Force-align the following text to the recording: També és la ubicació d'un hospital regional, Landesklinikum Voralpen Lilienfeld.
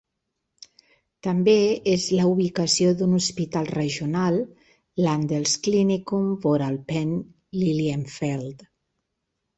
També 1.27 1.53
és 1.91 2.05
la 2.19 2.25
ubicació 2.29 2.93
d'un 3.01 3.13
hospital 3.19 3.69
regional, 3.73 4.39
Landesklinikum 5.09 6.27
Voralpen 6.47 7.13
Lilienfeld. 7.63 8.67